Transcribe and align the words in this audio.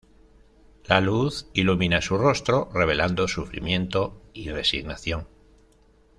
La 0.85 0.99
luz 0.99 1.45
ilumina 1.53 2.01
su 2.01 2.17
rostro, 2.17 2.71
revelando 2.73 3.27
sufrimiento 3.27 4.19
y 4.33 4.49
resignación. 4.49 5.27